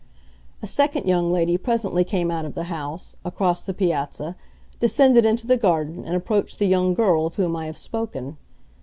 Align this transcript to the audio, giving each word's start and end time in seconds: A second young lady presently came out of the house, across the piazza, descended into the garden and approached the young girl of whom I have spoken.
A 0.63 0.65
second 0.65 1.07
young 1.07 1.31
lady 1.31 1.59
presently 1.59 2.03
came 2.03 2.31
out 2.31 2.43
of 2.43 2.55
the 2.55 2.63
house, 2.73 3.17
across 3.23 3.61
the 3.61 3.71
piazza, 3.71 4.35
descended 4.79 5.25
into 5.27 5.45
the 5.45 5.57
garden 5.57 6.05
and 6.05 6.15
approached 6.15 6.57
the 6.57 6.65
young 6.65 6.95
girl 6.95 7.27
of 7.27 7.35
whom 7.35 7.55
I 7.55 7.67
have 7.67 7.77
spoken. 7.77 8.37